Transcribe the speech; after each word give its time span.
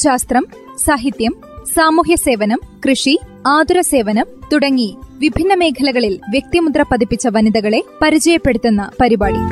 ശാസ്ത്രം 0.00 0.46
സാഹിത്യം 0.78 1.36
സാമൂഹ്യ 1.66 2.16
സേവനം 2.16 2.60
കൃഷി 2.88 3.20
ആതുര 3.46 3.80
സേവനം 3.80 4.26
തുടങ്ങി 4.52 4.96
വിഭിന്ന 5.18 5.54
മേഖലകളിൽ 5.54 6.20
വ്യക്തിമുദ്ര 6.30 6.82
പതിപ്പിച്ച 6.82 7.26
വനിതകളെ 7.26 7.84
പരിചയപ്പെടുത്തുന്ന 8.02 8.90
പരിപാടി. 9.00 9.42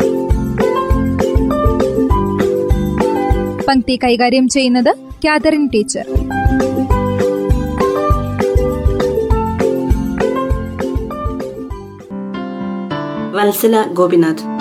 പങ്ക്തി 3.65 3.99
കൈകാര്യം 4.05 4.49
ചെയ്യുന്നത് 4.49 4.97
കാതറിൻ 5.25 5.69
ടീച്ചർ. 5.69 6.07
വത്സല 13.33 13.83
ഗോപിനാഥ്. 13.93 14.58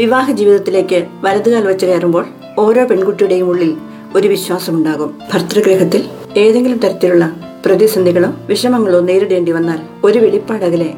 വിവാഹ 0.00 0.32
ജീവിതത്തിലേക്ക് 0.32 1.06
വലതുകാൽ 1.20 1.64
വെച്ച് 1.66 1.86
കയറുമ്പോൾ 1.86 2.26
ഓരോ 2.58 2.84
പെൺകുട്ടിയുടെയും 2.84 3.46
ഉള്ളിൽ 3.46 3.76
ഒരു 4.14 4.28
വിശ്വാസമുണ്ടാകും. 4.28 5.18
ഭർത്തൃഗ്രഹത്തിൽ 5.32 6.02
ഏതെങ്കിലും 6.36 6.78
തരത്തിലുള്ള 6.78 7.36
പ്രതിസന്ധികളോ 7.66 8.30
വിഷമങ്ങളോ 8.46 9.00
നേരിടേണ്ടി 9.00 9.52
വന്നാൽ 9.52 9.80
ഒരു 10.04 10.18
വെളിപ്പാടകലെ 10.18 10.94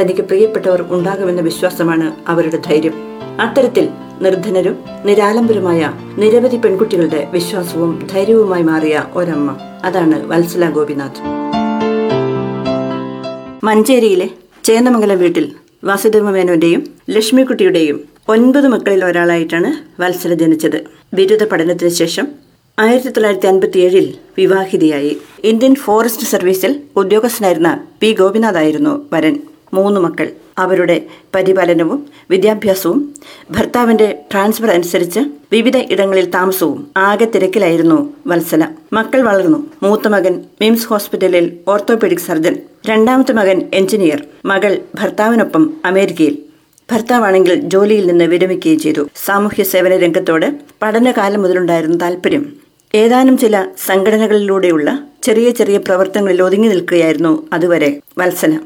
തനിക്ക് 0.00 0.20
പ്രിയപ്പെട്ടവർ 0.20 0.84
ഉണ്ടാകുമെന്ന 0.90 1.40
വിശ്വാസമാണ് 1.40 2.12
അവരുടെ 2.28 2.56
ധൈര്യം. 2.56 2.94
അത്തരത്തിൽ 3.40 3.88
നിർധനരും 4.20 4.78
നിരാലംബരുമായ 5.04 5.92
നിരവധി 6.18 6.56
പെൺകുട്ടികളുടെ 6.56 7.28
വിശ്വാസവും 7.32 8.08
ധൈര്യവുമായി 8.12 8.62
മാറിയ 8.62 9.04
ഒരമ്മ. 9.14 9.56
അതാണ് 9.84 10.26
വത്സല 10.26 10.70
ഗോപിനാഥ്. 10.70 11.22
മഞ്ചേരിയിലെ 13.64 14.30
ചേന്നമംഗലം 14.64 15.18
വീട്ടിൽ 15.18 15.52
വാസുദേവ 15.86 16.30
മേനോന്റെയും 16.30 16.80
ലക്ഷ്മിക്കുട്ടിയുടെയും 17.10 17.98
ഒൻപത് 18.28 18.68
മക്കളിൽ 18.68 19.04
ഒരാളായിട്ടാണ് 19.04 19.70
വത്സല 20.02 20.34
ജനിച്ചത്. 20.34 20.78
ബിരുദ 21.14 21.42
പഠനത്തിന് 21.44 21.90
ശേഷം 21.90 22.26
ആയിരത്തി 22.78 23.08
തൊള്ളായിരത്തി 23.08 23.46
അൻപത്തി 23.46 23.78
ഏഴിൽ 23.78 24.14
വിവാഹിതയായി. 24.38 25.12
ഇന്ത്യൻ 25.44 25.74
ഫോറസ്റ്റ് 25.74 26.26
സർവീസിൽ 26.26 26.80
ഉദ്യോഗസ്ഥനായിരുന്ന 26.96 27.86
പി 28.00 28.12
ഗോപിനാഥായിരുന്നു 28.12 29.06
വരൻ. 29.12 29.36
മൂന്ന് 29.74 30.00
മക്കൾ. 30.00 30.28
അവരുടെ 30.58 31.02
പരിപാലനവും 31.34 32.06
വിദ്യാഭ്യാസവും 32.30 33.14
ഭർത്താവിന്റെ 33.50 34.18
ട്രാൻസ്ഫർ 34.32 34.70
അനുസരിച്ച് 34.70 35.20
വിവിധ 35.52 35.76
ഇടങ്ങളിൽ 35.76 36.30
താമസവും 36.30 36.90
ആകെ 36.96 37.24
തിരക്കിലായിരുന്നു 37.24 38.12
വത്സല. 38.26 38.68
മക്കൾ 38.92 39.20
വളർന്നു. 39.20 39.70
മൂത്ത 39.82 40.08
മകൻ 40.08 40.44
മിംസ് 40.60 40.86
ഹോസ്പിറ്റലിൽ 40.86 41.58
ഓർത്തോപെഡിക് 41.68 42.18
സർജൻ. 42.18 42.56
രണ്ടാമത്തെ 42.86 43.32
മകൻ 43.32 43.70
എഞ്ചിനീയർ. 43.74 44.22
മകൾ 44.44 44.82
ഭർത്താവിനൊപ്പം 44.94 45.74
അമേരിക്കയിൽ. 45.84 46.38
ഭർത്താവാണെങ്കിൽ 46.92 47.54
ജോലിയിൽ 47.54 48.06
നിന്ന് 48.06 48.24
വിരമിക്കുകയും 48.24 48.78
ചെയ്തു. 48.78 49.08
സാമൂഹ്യ 49.24 49.62
സേവന 49.62 49.96
രംഗത്തോട് 49.96 50.54
പഠനകാലം 50.82 51.42
മുതലുണ്ടായിരുന്ന 51.42 51.96
താല്പര്യം 52.00 52.52
ഏതാനും 52.94 53.38
ചില 53.38 53.66
സംഘടനകളിലൂടെയുള്ള 53.86 54.98
ചെറിയ 55.22 55.50
ചെറിയ 55.50 55.78
പ്രവർത്തനങ്ങളിൽ 55.78 56.42
ഒതുങ്ങി 56.42 56.68
നിൽക്കുകയായിരുന്നു 56.68 57.46
അതുവരെ 57.52 58.00
വത്സല. 58.18 58.58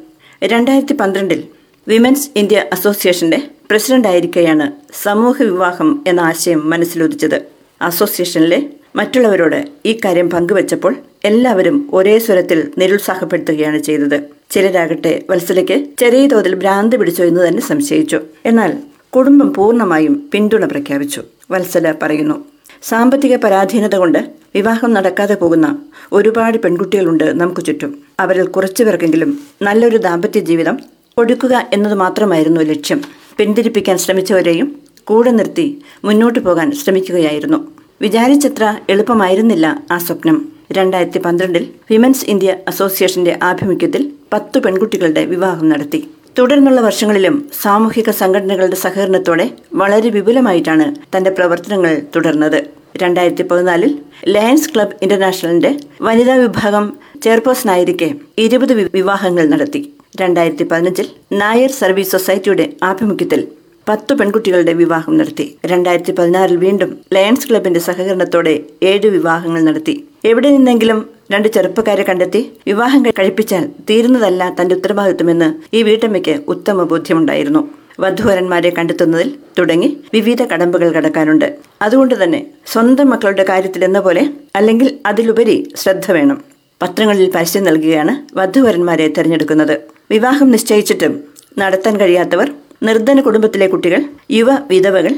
രണ്ടായിരത്തി 0.45 0.93
പന്ത്രണ്ടിൽ 0.93 1.45
വിമൻസ് 1.91 2.31
ഇന്ത്യ 2.37 2.65
അസോസിയേഷന്റെ 2.73 3.39
പ്രസിഡന്റായിരിക്കെയാണ് 3.71 4.73
സമൂഹ 5.03 5.43
വിവാഹം 5.43 6.05
എന്ന 6.07 6.21
ആശയം 6.21 6.71
മനസ്സിലുദിച്ചത്. 6.71 7.43
അസോസിയേഷനിലെ 7.83 8.59
മറ്റുള്ളവരോട് 8.97 9.65
ഈ 9.87 10.01
കാര്യം 10.05 10.31
പങ്കുവച്ചപ്പോൾ 10.31 10.97
എല്ലാവരും 11.25 11.91
ഒരേ 11.93 12.19
സ്വരത്തിൽ 12.19 12.69
നിരുത്സാഹപ്പെടുത്തുകയാണ് 12.79 13.79
ചെയ്തത്. 13.79 14.21
ചിലരാകട്ടെ 14.51 15.23
വത്സലയ്ക്ക് 15.31 15.87
ചെറിയ 16.01 16.27
തോതിൽ 16.27 16.55
ഭ്രാന്ത് 16.55 16.97
പിടിച്ചോ 16.97 17.25
എന്ന് 17.25 17.49
തന്നെ 17.49 17.63
സംശയിച്ചു. 17.63 18.21
എന്നാൽ 18.47 18.79
കുടുംബം 19.17 19.55
പൂർണമായും 19.55 20.31
പിന്തുണ 20.33 20.65
പ്രഖ്യാപിച്ചു 20.65 21.23
വത്സല 21.51 21.95
പറയുന്നു. 22.03 22.45
സാമ്പത്തിക 22.83 23.37
പരാധീനത 23.37 23.95
കൊണ്ട് 23.95 24.19
വിവാഹം 24.55 24.93
നടക്കാതെ 24.93 25.35
പോകുന്ന 25.35 25.79
ഒരുപാട് 26.13 26.59
പെൺകുട്ടികളുണ്ട് 26.59 27.41
നമുക്ക് 27.41 27.61
ചുറ്റും. 27.61 27.99
അവരിൽ 28.21 28.47
കുറച്ചു 28.47 28.85
പേർക്കെങ്കിലും 28.85 29.39
നല്ലൊരു 29.63 29.97
ദാമ്പത്യ 29.97 30.41
ജീവിതം 30.41 30.79
കൊടുക്കുക 31.17 31.69
എന്നത് 31.73 31.95
മാത്രമായിരുന്നു 31.95 32.61
ലക്ഷ്യം. 32.61 33.03
പിന്തിരിപ്പിക്കാൻ 33.39 33.99
ശ്രമിച്ചവരെയും 33.99 34.77
കൂടെ 35.05 35.31
നിർത്തി 35.31 35.83
മുന്നോട്ടു 36.05 36.39
പോകാൻ 36.39 36.73
ശ്രമിക്കുകയായിരുന്നു. 36.73 37.59
വിചാരിച്ചത്ര 38.03 38.77
എളുപ്പമായിരുന്നില്ല 38.91 39.83
ആ 39.91 39.99
സ്വപ്നം. 39.99 40.49
രണ്ടായിരത്തി 40.73 41.19
പന്ത്രണ്ടിൽ 41.19 41.69
വിമൻസ് 41.91 42.25
ഇന്ത്യ 42.25 42.57
അസോസിയേഷന്റെ 42.69 43.39
ആഭിമുഖ്യത്തിൽ 43.43 44.13
പത്തു 44.33 44.59
പെൺകുട്ടികളുടെ 44.59 45.25
വിവാഹം 45.25 45.69
നടത്തി. 45.69 46.11
തുടർന്നുള്ള 46.39 46.81
വർഷങ്ങളിലും 46.81 47.49
സാമൂഹിക 47.63 48.11
സംഘടനകളുടെ 48.11 48.77
സഹകരണത്തോടെ 48.77 49.51
വളരെ 49.75 50.09
വിപുലമായിട്ടാണ് 50.09 50.95
തന്റെ 51.17 51.31
പ്രവർത്തനങ്ങൾ 51.31 52.03
തുടർന്നത്. 52.17 52.65
രണ്ടായിരത്തി 52.97 53.43
പതിനാലിൽ 53.43 53.99
ലയൺസ് 54.29 54.71
ക്ലബ് 54.75 54.97
ഇന്റർനാഷണലിന്റെ 55.03 55.81
വനിതാ 56.03 56.35
വിഭാഗം 56.35 56.93
ചെയർപേഴ്സണായിരിക്കെ 57.23 58.15
ഇരുപത് 58.39 58.73
വിവാഹങ്ങൾ 58.95 59.47
നടത്തി. 59.47 59.93
രണ്ടായിരത്തി 60.15 60.65
പതിനഞ്ചിൽ 60.65 61.07
നായർ 61.33 61.71
സർവീസ് 61.71 62.11
സൊസൈറ്റിയുടെ 62.11 62.65
ആഭിമുഖ്യത്തിൽ 62.83 63.41
പത്ത് 63.89 64.13
പെൺകുട്ടികളുടെ 64.19 64.73
വിവാഹം 64.73 65.19
നടത്തി. 65.19 65.57
രണ്ടായിരത്തി 65.65 66.13
പതിനാറിൽ 66.13 66.57
വീണ്ടും 66.57 66.91
ലയൺസ് 67.13 67.49
ക്ലബിന്റെ 67.49 67.81
സഹകരണത്തോടെ 67.81 68.55
ഏഴ് 68.83 69.07
വിവാഹങ്ങൾ 69.07 69.61
നടത്തി. 69.61 69.95
എവിടെ 70.25 70.49
നിന്നെങ്കിലും 70.51 70.99
രണ്ട് 71.33 71.49
ചെറുപ്പക്കാരെ 71.49 72.03
കണ്ടെത്തി 72.03 72.53
വിവാഹം 72.67 73.03
കഴിപ്പിച്ചാൽ 73.19 73.65
തീരുന്നതല്ല 73.91 74.57
തന്റെ 74.61 74.75
ഉത്തരവാദിത്വമെന്ന് 74.75 75.77
ഈ 75.77 75.83
വീട്ടമ്മയ്ക്ക് 75.83 76.35
ഉത്തമ 76.49 76.85
ബോധ്യമുണ്ടായിരുന്നു. 76.85 77.63
വധുവരന്മാരെ 78.01 78.71
കണ്ടെത്തുന്നതിൽ 78.71 79.31
തുടങ്ങി 79.59 79.97
വിവിധ 80.15 80.43
കടമ്പകൾ 80.43 80.93
കടക്കാനുണ്ട് 80.93 81.49
അതുകൊണ്ട് 81.83 82.25
തന്നെ 82.25 82.47
സ്വന്തം 82.67 83.11
മക്കളുടെ 83.11 83.45
കാര്യത്തിൽ 83.49 83.85
എന്ന 83.85 84.01
പോലെ 84.01 84.23
അല്ലെങ്കിൽ 84.57 84.99
അതിലുപരി 85.07 85.57
ശ്രദ്ധ 85.77 86.11
വേണം. 86.13 86.39
പത്രങ്ങളിൽ 86.83 87.31
പരസ്യം 87.31 87.65
നൽകുകയാണ് 87.65 88.13
വധുവരന്മാരെ 88.37 89.09
തിരഞ്ഞെടുക്കുന്നത്. 89.09 90.00
വിവാഹം 90.11 90.51
നിശ്ചയിച്ചിട്ടും 90.51 91.13
നടത്താൻ 91.59 92.01
കഴിയാത്തവർ 92.01 92.49
നിർധന 92.83 93.21
കുടുംബത്തിലെ 93.21 93.67
കുട്ടികൾ 93.67 94.01
യുവ 94.31 94.51
വിധവകൾ 94.71 95.13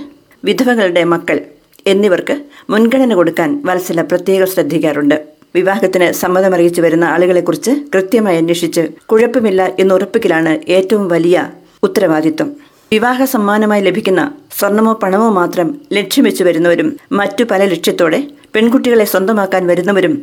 വിധവകളുടെ 0.44 1.04
മക്കൾ 1.04 1.38
എന്നിവർക്ക് 1.86 2.34
മുൻഗണന 2.70 3.14
കൊടുക്കാൻ 3.14 3.62
വത്സല 3.64 4.02
പ്രത്യേകം 4.02 4.46
ശ്രദ്ധിക്കാറുണ്ട്. 4.46 5.16
വിവാഹത്തിന് 5.54 6.12
സമ്മതമറിയിച്ചു 6.12 6.80
വരുന്ന 6.80 7.04
ആളുകളെക്കുറിച്ച് 7.04 7.72
കൃത്യമായി 7.94 8.36
അന്വേഷിച്ച് 8.36 8.82
കുഴപ്പമില്ല 9.06 9.62
എന്ന് 9.78 9.94
ഉറപ്പിക്കലാണ് 9.94 10.52
ഏറ്റവും 10.68 11.08
വലിയ 11.08 11.46
ഉത്തരവാദിത്വം. 11.82 12.50
വിവാഹ 12.92 13.24
സമ്മാനമായി 13.24 13.82
ലഭിക്കുന്ന 13.82 14.22
സ്വർണമോ 14.58 14.94
പണമോ 15.02 15.28
മാത്രം 15.40 15.68
ലക്ഷ്യം 15.92 16.24
വെച്ചു 16.24 16.44
വരുന്നവരും 16.44 16.88
മറ്റു 17.12 17.44
പല 17.44 17.64
ലക്ഷ്യത്തോടെ 17.64 18.22
പെൺകുട്ടികളെ 18.54 19.04
സ്വന്തമാക്കാൻ 19.04 19.62
വരുന്നവരും 19.66 20.14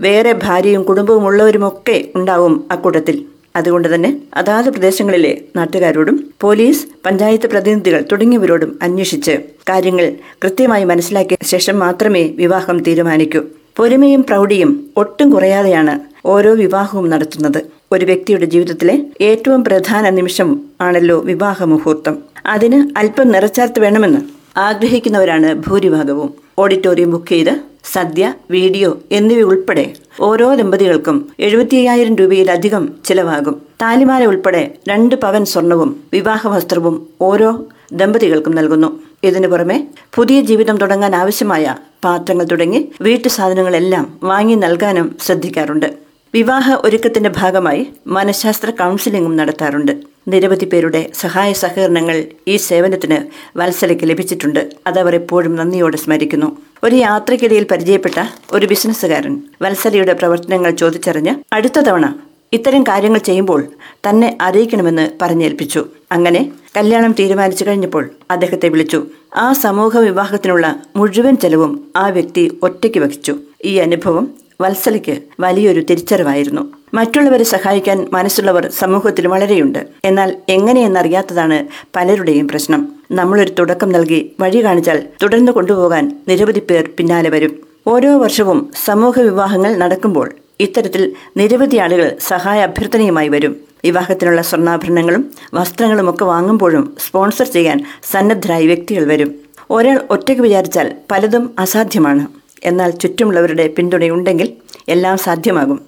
വേറെ 0.00 0.32
ഭാര്യയും 0.44 0.82
കുടുംബവും 0.82 1.24
ഉള്ളവരുമൊക്കെ 1.26 1.98
ഉണ്ടാവും 2.14 2.54
അക്കൂട്ടത്തിൽ. 2.70 3.18
അതുകൊണ്ട് 3.58 3.88
തന്നെ 3.94 4.10
അതാത് 4.36 4.68
പ്രദേശങ്ങളിലെ 4.70 5.32
നാട്ടുകാരോടും 5.56 6.16
പോലീസ് 6.40 6.82
പഞ്ചായത്ത് 7.06 7.46
പ്രതിനിധികൾ 7.46 8.00
തുടങ്ങിയവരോടും 8.12 8.70
അന്വേഷിച്ച് 8.82 9.34
കാര്യങ്ങൾ 9.70 10.06
കൃത്യമായി 10.44 10.84
മനസ്സിലാക്കിയ 10.84 11.38
ശേഷം 11.52 11.76
മാത്രമേ 11.84 12.24
വിവാഹം 12.42 12.78
തീരുമാനിക്കൂ. 12.82 13.42
പൊരുമയും 13.76 14.22
പ്രൗഢിയും 14.28 14.70
ഒട്ടും 14.96 15.28
കുറയാതെയാണ് 15.30 15.94
ഓരോ 16.26 16.52
വിവാഹവും 16.54 17.06
നടത്തുന്നത്. 17.10 17.60
ഒരു 17.92 18.04
വ്യക്തിയുടെ 18.04 18.46
ജീവിതത്തിലെ 18.54 18.94
ഏറ്റവും 19.20 19.60
പ്രധാന 19.64 20.08
നിമിഷം 20.18 20.48
ആണല്ലോ 20.80 21.16
വിവാഹ 21.30 21.64
മുഹൂർത്തം. 21.72 22.14
അതിന് 22.46 22.78
അല്പം 22.98 23.28
നിറച്ചാർത്ത് 23.34 23.80
വേണമെന്ന് 23.80 24.20
ആഗ്രഹിക്കുന്നവരാണ് 24.58 25.48
ഭൂരിഭാഗവും. 25.66 26.28
ഓഡിറ്റോറിയം 26.58 27.10
ബുക്ക് 27.10 27.28
ചെയ്ത് 27.28 27.52
സദ്യ 27.94 28.24
വീഡിയോ 28.50 28.90
എന്നിവ 29.18 29.40
ഉൾപ്പെടെ 29.50 29.84
ഓരോ 30.28 30.46
ദമ്പതികൾക്കും 30.60 31.16
എഴുപത്തി 31.46 31.76
അയ്യായിരം 31.76 32.14
രൂപയിലധികം 32.16 32.84
ചിലവാകും. 33.04 33.54
താലിമാല 33.82 34.22
ഉൾപ്പെടെ 34.24 34.62
രണ്ട് 34.88 35.14
പവൻ 35.24 35.44
സ്വർണവും 35.44 35.90
വിവാഹ 36.12 36.48
വസ്ത്രവും 36.54 36.96
ഓരോ 37.20 37.50
ദമ്പതികൾക്കും 37.92 38.54
നൽകുന്നു. 38.58 38.88
ഇതിനു 39.24 39.48
പുറമെ 39.48 39.78
പുതിയ 40.16 40.38
ജീവിതം 40.40 40.76
തുടങ്ങാൻ 40.76 41.14
ആവശ്യമായ 41.16 41.76
പാത്രങ്ങൾ 42.04 42.44
തുടങ്ങി 42.44 42.80
വീട്ടു 43.00 43.28
സാധനങ്ങളെല്ലാം 43.28 44.04
വാങ്ങി 44.30 44.56
നൽകാനും 44.64 45.06
ശ്രദ്ധിക്കാറുണ്ട്. 45.26 45.88
വിവാഹ 46.34 46.74
ഒരുക്കത്തിന്റെ 46.74 47.30
ഭാഗമായി 47.36 47.86
മനഃശാസ്ത്ര 48.06 48.70
കൗൺസിലിംഗും 48.70 49.36
നടത്താറുണ്ട്. 49.36 49.92
നിരവധി 50.28 50.64
പേരുടെ 50.64 51.10
സഹായ 51.14 51.52
സഹകരണങ്ങൾ 51.52 52.24
ഈ 52.48 52.56
സേവനത്തിന് 52.56 53.18
വത്സലയ്ക്ക് 53.58 54.04
ലഭിച്ചിട്ടുണ്ട്. 54.04 54.70
അതവർ 54.86 55.14
എപ്പോഴും 55.14 55.56
നന്ദിയോടെ 55.56 55.96
സ്മരിക്കുന്നു. 55.96 56.56
ഒരു 56.84 56.96
യാത്രക്കിടയിൽ 56.96 57.66
പരിചയപ്പെട്ട 57.70 58.14
ഒരു 58.52 58.66
ബിസിനസ്സുകാരൻ 58.66 59.42
വത്സലയുടെ 59.62 60.12
പ്രവർത്തനങ്ങൾ 60.12 60.70
ചോദിച്ചറിഞ്ഞ് 60.70 61.34
അടുത്ത 61.52 61.80
തവണ 61.80 62.14
ഇത്തരം 62.52 62.82
കാര്യങ്ങൾ 62.82 63.18
ചെയ്യുമ്പോൾ 63.18 63.68
തന്നെ 64.08 64.38
അറിയിക്കണമെന്ന് 64.40 65.10
പറഞ്ഞേൽപ്പിച്ചു. 65.22 65.86
അങ്ങനെ 66.12 66.52
കല്യാണം 66.76 67.12
തീരുമാനിച്ചു 67.12 67.64
കഴിഞ്ഞപ്പോൾ 67.64 68.10
അദ്ദേഹത്തെ 68.30 68.68
വിളിച്ചു. 68.68 69.06
ആ 69.36 69.52
സമൂഹ 69.52 69.98
വിവാഹത്തിനുള്ള 69.98 70.76
മുഴുവൻ 70.96 71.36
ചെലവും 71.36 71.92
ആ 71.96 72.08
വ്യക്തി 72.08 72.58
ഒറ്റയ്ക്ക് 72.62 72.98
വഹിച്ചു. 72.98 73.36
ഈ 73.64 73.76
അനുഭവം 73.76 74.47
വത്സലയ്ക്ക് 74.60 75.18
വലിയൊരു 75.40 75.80
തിരിച്ചറിവായിരുന്നു. 75.80 76.62
മറ്റുള്ളവരെ 76.94 77.44
സഹായിക്കാൻ 77.44 78.08
മനസ്സുള്ളവർ 78.12 78.70
സമൂഹത്തിൽ 78.78 79.26
വളരെയുണ്ട്. 79.26 79.86
എന്നാൽ 80.04 80.36
എങ്ങനെയെന്നറിയാത്തതാണ് 80.48 81.66
പലരുടെയും 81.96 82.48
പ്രശ്നം. 82.48 82.88
നമ്മളൊരു 83.10 83.52
തുടക്കം 83.58 83.92
നൽകി 83.92 84.32
വഴി 84.40 84.64
കാണിച്ചാൽ 84.64 85.02
തുടർന്ന് 85.22 85.52
കൊണ്ടുപോകാൻ 85.52 86.24
നിരവധി 86.28 86.60
പേർ 86.60 86.90
പിന്നാലെ 86.96 87.30
വരും. 87.30 87.60
ഓരോ 87.86 88.18
വർഷവും 88.18 88.70
സമൂഹ 88.84 89.20
വിവാഹങ്ങൾ 89.20 89.76
നടക്കുമ്പോൾ 89.76 90.30
ഇത്തരത്തിൽ 90.60 91.12
നിരവധി 91.36 91.76
ആളുകൾ 91.76 92.16
സഹായ 92.20 92.62
അഭ്യർത്ഥനയുമായി 92.62 93.28
വരും. 93.28 93.56
വിവാഹത്തിനുള്ള 93.84 94.42
സ്വർണാഭരണങ്ങളും 94.42 95.30
വസ്ത്രങ്ങളും 95.54 96.10
ഒക്കെ 96.10 96.24
വാങ്ങുമ്പോഴും 96.24 96.96
സ്പോൺസർ 97.06 97.46
ചെയ്യാൻ 97.46 97.84
സന്നദ്ധരായ 98.10 98.66
വ്യക്തികൾ 98.66 99.04
വരും. 99.04 99.34
ഒരാൾ 99.70 100.00
ഒറ്റയ്ക്ക് 100.10 100.42
വിചാരിച്ചാൽ 100.42 100.94
പലതും 101.10 101.54
അസാധ്യമാണ്. 101.58 102.37
എന്നാൽ 102.64 102.90
ചുറ്റുമുള്ളവരുടെ 102.90 103.68
പിന്തുണയുണ്ടെങ്കിൽ 103.68 104.48
എല്ലാം 104.88 105.18
സാധ്യമാകും. 105.18 105.80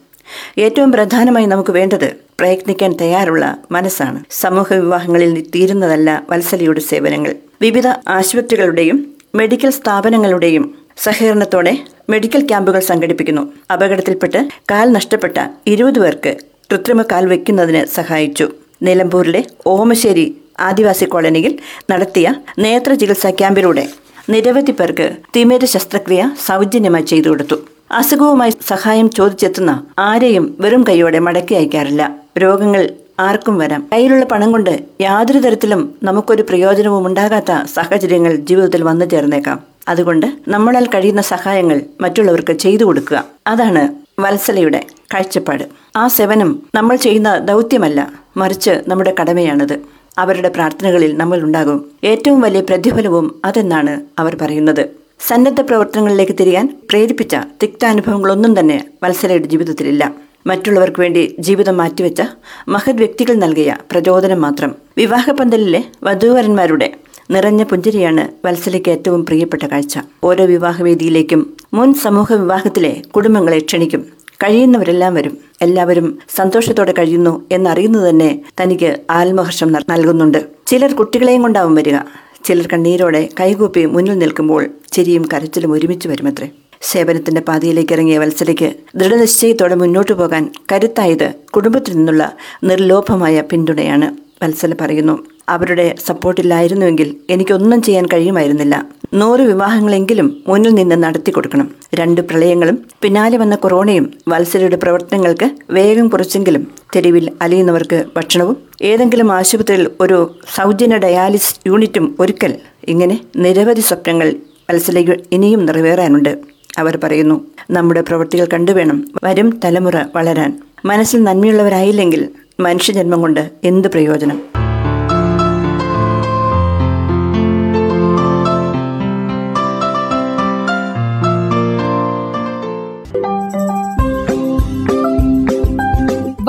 ഏറ്റവും 0.59 0.93
പ്രധാനമായി 0.93 1.47
നമുക്ക് 1.47 1.71
വേണ്ടത് 1.71 2.17
പ്രയത്നിക്കാൻ 2.41 2.93
തയ്യാറുള്ള 3.01 3.57
മനസ്സാണ്. 3.71 4.25
സമൂഹ 4.31 4.75
വിവാഹങ്ങളിൽ 4.75 5.43
തീരുന്നതല്ല 5.55 6.23
വത്സലയുടെ 6.31 6.81
സേവനങ്ങൾ. 6.81 7.35
വിവിധ 7.63 7.87
ആശുപത്രികളുടെയും 8.09 9.15
മെഡിക്കൽ 9.35 9.71
സ്ഥാപനങ്ങളുടെയും 9.71 10.75
സഹകരണത്തോടെ 10.97 11.79
മെഡിക്കൽ 12.11 12.47
ക്യാമ്പുകൾ 12.47 12.81
സംഘടിപ്പിക്കുന്നു. 12.81 13.53
അപകടത്തിൽപ്പെട്ട് 13.73 14.49
കാൽ 14.71 14.93
നഷ്ടപ്പെട്ട 14.93 15.39
ഇരുപത് 15.67 15.99
പേർക്ക് 15.99 16.37
കൃത്രിമ 16.73 17.03
കാൽ 17.03 17.27
വയ്ക്കുന്നതിന് 17.27 17.87
സഹായിച്ചു. 17.87 18.49
നിലമ്പൂരിലെ 18.83 19.45
ഓമശ്ശേരി 19.67 20.37
ആദിവാസി 20.61 21.05
കോളനിയിൽ 21.05 21.59
നടത്തിയ 21.91 22.35
നേത്ര 22.59 22.95
ചികിത്സാ 22.95 23.31
ക്യാമ്പിലൂടെ 23.31 23.89
നിരവധി 24.31 24.73
പേർക്ക് 24.73 25.17
തിമിര 25.37 25.65
ശസ്ത്രക്രിയ 25.65 26.31
സൗജന്യമായി 26.47 27.03
ചെയ്തു 27.03 27.29
കൊടുത്തു 27.29 27.57
അസുഖവുമായി 27.93 28.53
സഹായം 28.69 29.11
ചോദിച്ചെത്തുന്ന 29.11 29.87
ആരെയും 29.99 30.57
വെറും 30.61 30.85
കൈയോടെ 30.89 31.19
മടക്കി 31.19 31.55
അയക്കാറില്ല. 31.55 32.17
രോഗങ്ങൾ 32.39 32.91
ആർക്കും 33.21 33.59
വരാം. 33.59 33.89
കയ്യിലുള്ള 33.93 34.25
പണം 34.25 34.53
കൊണ്ട് 34.53 34.81
യാതൊരു 35.01 35.39
തരത്തിലും 35.39 35.95
നമുക്കൊരു 36.03 36.43
പ്രയോജനവും 36.43 37.07
ഉണ്ടാകാത്ത 37.07 37.65
സാഹചര്യങ്ങൾ 37.75 38.37
ജീവിതത്തിൽ 38.37 38.83
വന്നു 38.83 39.05
ചേർന്നേക്കാം. 39.05 39.61
അതുകൊണ്ട് 39.89 40.27
നമ്മളാൽ 40.49 40.87
കഴിയുന്ന 40.87 41.23
സഹായങ്ങൾ 41.23 41.81
മറ്റുള്ളവർക്ക് 42.01 42.53
ചെയ്തു 42.53 42.85
കൊടുക്കുക. 42.85 43.25
അതാണ് 43.47 43.95
വത്സലയുടെ 44.21 44.87
കാഴ്ചപ്പാട്. 45.15 45.65
ആ 45.97 46.09
സേവനം 46.09 46.63
നമ്മൾ 46.75 46.97
ചെയ്യുന്ന 46.97 47.39
ദൗത്യമല്ല 47.39 48.13
മറിച്ച് 48.37 48.83
നമ്മുടെ 48.89 49.15
കടമയാണത്. 49.21 50.00
അവരുടെ 50.19 50.49
പ്രാർത്ഥനകളിൽ 50.49 51.17
നമ്മൾ 51.17 51.41
ഉണ്ടാകും 51.41 51.91
ഏറ്റവും 52.05 52.41
വലിയ 52.41 52.61
പ്രതിഫലവും 52.61 53.41
അതെന്നാണ് 53.45 54.01
അവർ 54.19 54.37
പറയുന്നത്. 54.41 54.89
സന്നദ്ധ 55.27 55.61
പ്രവർത്തനങ്ങളിലേക്ക് 55.61 56.33
തിരിയാൻ 56.41 56.81
പ്രേരിപ്പിച്ച 56.91 57.37
തിക്താനുഭവങ്ങളൊന്നും 57.63 58.59
തന്നെ 58.59 58.85
വത്സലയുടെ 59.03 59.45
ജീവിതത്തിലില്ല. 59.45 60.15
മറ്റുള്ളവർക്ക് 60.47 61.01
വേണ്ടി 61.01 61.37
ജീവിതം 61.39 61.77
മാറ്റിവെച്ച 61.77 62.23
മഹത് 62.69 62.97
വ്യക്തികൾ 62.97 63.35
നൽകിയ 63.35 63.77
പ്രചോദനം 63.91 64.41
മാത്രം. 64.41 64.75
വിവാഹപന്തലിലെ 64.97 65.85
വധൂവരന്മാരുടെ 66.03 66.95
നിറഞ്ഞ 67.31 67.63
പുഞ്ചിരിയാണ് 67.63 68.47
വത്സലയ്ക്ക് 68.47 68.89
ഏറ്റവും 68.89 69.27
പ്രിയപ്പെട്ട 69.27 69.63
കാഴ്ച. 69.63 69.99
ഓരോ 70.25 70.45
വിവാഹവേദിയിലേക്കും 70.45 71.57
മുൻ 71.75 71.95
സമൂഹ 71.95 72.33
വിവാഹത്തിലെ 72.33 73.03
കുടുംബങ്ങളെ 73.17 73.59
ക്ഷണിക്കും. 73.59 74.07
കഴിയുന്നവരെല്ലാം 74.45 75.15
വരും. 75.15 75.50
എല്ലാവരും 75.61 76.07
സന്തോഷത്തോടെ 76.37 76.93
കഴിയുന്നു 76.99 77.33
എന്നറിയുന്നത് 77.53 78.09
തന്നെ 78.09 78.29
തനിക്ക് 78.61 78.91
ആത്മഹർഷം 79.11 79.73
നൽകുന്നുണ്ട്. 79.93 80.39
ചിലർ 80.67 80.93
കുട്ടികളെയും 80.95 81.43
കൊണ്ടാവും 81.43 81.75
വരിക. 81.75 81.97
ചിലർ 82.45 82.67
കണ്ണീരോടെ 82.73 83.29
കൈകൂപ്പി 83.41 83.83
മുന്നിൽ 83.87 84.19
നിൽക്കുമ്പോൾ 84.19 84.63
ചിരിയും 84.93 85.25
കരച്ചിലും 85.33 85.73
ഒരുമിച്ച് 85.73 86.09
വരുമത്രേ. 86.09 86.49
സേവനത്തിന്റെ 86.91 87.41
പാതയിലേക്ക് 87.49 87.93
ഇറങ്ങിയ 87.93 88.19
വത്സലയ്ക്ക് 88.19 88.69
ദൃഢനിശ്ചയത്തോടെ 88.97 89.75
മുന്നോട്ടു 89.75 90.13
പോകാൻ 90.13 90.45
കരുത്തായത് 90.73 91.29
കുടുംബത്തിൽ 91.55 91.97
നിന്നുള്ള 91.97 92.25
നിർലോഭമായ 92.65 93.41
പിന്തുണയാണ് 93.51 94.09
വത്സല 94.43 94.75
പറയുന്നു. 94.81 95.17
അവരുടെ 95.51 95.95
സപ്പോർട്ടില്ലായിരുന്നുവെങ്കിൽ 96.07 97.17
എനിക്കൊന്നും 97.31 97.83
ചെയ്യാൻ 97.83 98.07
കഴിയുമായിരുന്നില്ല. 98.07 98.75
നൂറ് 99.15 99.41
വിവാഹങ്ങളെങ്കിലും 99.41 100.43
മുന്നിൽ 100.49 100.75
നിന്ന് 100.75 101.03
നടത്തി 101.03 101.31
കൊടുക്കണം. 101.31 101.71
രണ്ട് 101.95 102.21
പ്രളയങ്ങളും 102.21 102.77
പിന്നാലെ 103.03 103.37
വന്ന 103.37 103.55
കൊറോണയും 103.55 104.15
വത്സരയുടെ 104.29 104.77
പ്രവർത്തനങ്ങൾക്ക് 104.77 105.51
വേഗം 105.71 106.09
കുറച്ചെങ്കിലും 106.09 106.63
തെരുവിൽ 106.97 107.33
അലിയുന്നവർക്ക് 107.43 108.05
ഭക്ഷണവും 108.17 108.57
ഏതെങ്കിലും 108.83 109.33
ആശുപത്രിയിൽ 109.33 109.91
ഒരു 110.01 110.19
സൗജന്യ 110.57 110.97
ഡയാലിസിസ് 110.97 111.61
യൂണിറ്റും 111.67 112.17
ഒരുക്കൽ. 112.21 112.55
ഇങ്ങനെ 112.89 113.21
നിരവധി 113.37 113.81
സ്വപ്നങ്ങൾ 113.81 114.29
വത്സലയ്ക്ക് 114.71 115.17
ഇനിയും 115.33 115.67
നിറവേറാനുണ്ട്. 115.67 116.39
അവർ 116.79 116.99
പറയുന്നു 117.05 117.37
നമ്മുടെ 117.71 118.01
പ്രവൃത്തികൾ 118.01 118.47
കണ്ടുവേണം 118.53 118.99
വരും 119.25 119.61
തലമുറ 119.65 119.97
വളരാൻ. 120.17 120.63
മനസ്സിൽ 120.85 121.23
നന്മയുള്ളവരായില്ലെങ്കിൽ 121.23 122.29
മനുഷ്യജന്മം 122.61 123.21
കൊണ്ട് 123.21 123.51
എന്ത് 123.65 123.89
പ്രയോജനം? 123.89 124.39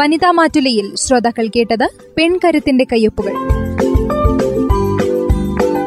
വനിതാ 0.02 0.32
മാറ്റുലയിൽ 0.32 0.96
ശ്രോതാക്കൾ 0.96 1.48
കേട്ടത് 1.48 1.90
പെൺകരുത്തിന്റെ 2.18 2.84
കയ്യൊപ്പുകൾ. 2.84 3.34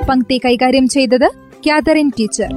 പങ്ക്തി 0.08 0.40
കൈകാര്യം 0.44 0.88
ചെയ്തത് 0.88 1.30
കാതറിൻ 1.66 2.12
ടീച്ചർ. 2.20 2.48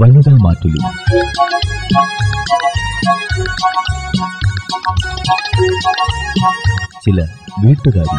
വനിതാ 0.00 0.32
മാറ്റുലി 0.32 0.80
ചില 7.04 7.26
വീട്ടുകാരി 7.64 8.18